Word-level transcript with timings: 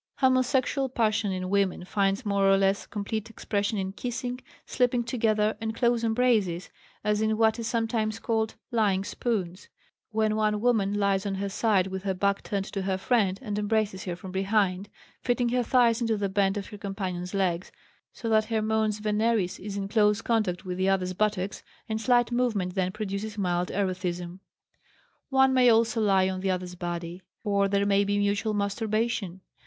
Homosexual 0.17 0.89
passion 0.89 1.31
in 1.31 1.51
women 1.51 1.85
finds 1.85 2.25
more 2.25 2.49
or 2.49 2.57
less 2.57 2.87
complete 2.87 3.29
expression 3.29 3.77
in 3.77 3.91
kissing, 3.91 4.39
sleeping 4.65 5.03
together, 5.03 5.55
and 5.61 5.75
close 5.75 6.03
embraces, 6.03 6.71
as 7.03 7.21
in 7.21 7.37
what 7.37 7.59
is 7.59 7.67
sometimes 7.67 8.17
called 8.17 8.55
"lying 8.71 9.03
spoons," 9.03 9.69
when 10.09 10.35
one 10.35 10.59
woman 10.59 10.91
lies 10.91 11.23
on 11.27 11.35
her 11.35 11.49
side 11.49 11.85
with 11.85 12.01
her 12.01 12.15
back 12.15 12.41
turned 12.41 12.65
to 12.65 12.81
her 12.81 12.97
friend 12.97 13.37
and 13.43 13.59
embraces 13.59 14.05
her 14.05 14.15
from 14.15 14.31
behind, 14.31 14.89
fitting 15.21 15.49
her 15.49 15.61
thighs 15.61 16.01
into 16.01 16.17
the 16.17 16.29
bend 16.29 16.57
of 16.57 16.65
her 16.69 16.79
companion's 16.79 17.35
legs, 17.35 17.71
so 18.11 18.27
that 18.27 18.45
her 18.45 18.63
mons 18.63 18.97
veneris 18.97 19.59
is 19.59 19.77
in 19.77 19.85
dose 19.85 20.23
contact 20.23 20.65
with 20.65 20.79
the 20.79 20.89
other's 20.89 21.13
buttocks, 21.13 21.61
and 21.87 22.01
slight 22.01 22.31
movement 22.31 22.73
then 22.73 22.91
produces 22.91 23.37
mild 23.37 23.67
erethism. 23.67 24.39
One 25.29 25.53
may 25.53 25.69
also 25.69 26.01
lie 26.01 26.27
on 26.27 26.39
the 26.39 26.49
other's 26.49 26.73
body, 26.73 27.21
or 27.43 27.67
there 27.67 27.85
may 27.85 28.03
be 28.03 28.17
mutual 28.17 28.55
masturbation. 28.55 29.41